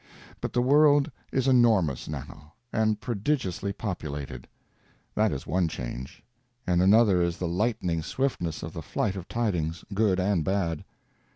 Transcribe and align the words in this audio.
But 0.41 0.53
the 0.53 0.63
world 0.63 1.11
is 1.31 1.47
enormous 1.47 2.07
now, 2.09 2.53
and 2.73 2.99
prodigiously 2.99 3.71
populated—that 3.71 5.31
is 5.31 5.45
one 5.45 5.67
change; 5.67 6.23
and 6.65 6.81
another 6.81 7.21
is 7.21 7.37
the 7.37 7.47
lightning 7.47 8.01
swiftness 8.01 8.63
of 8.63 8.73
the 8.73 8.81
flight 8.81 9.15
of 9.15 9.27
tidings, 9.27 9.85
good 9.93 10.19
and 10.19 10.43
bad. 10.43 10.83